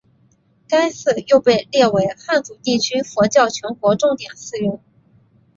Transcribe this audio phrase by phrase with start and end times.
[0.67, 4.79] 该寺又被列为汉族地区佛教全国重点寺院。